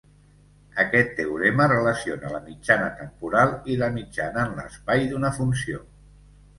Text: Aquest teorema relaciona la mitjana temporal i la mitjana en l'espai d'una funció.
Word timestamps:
Aquest 0.83 1.11
teorema 1.19 1.67
relaciona 1.73 2.33
la 2.37 2.41
mitjana 2.47 2.89
temporal 3.05 3.55
i 3.75 3.79
la 3.85 3.93
mitjana 4.01 4.49
en 4.51 4.61
l'espai 4.61 5.11
d'una 5.15 5.37
funció. 5.41 5.89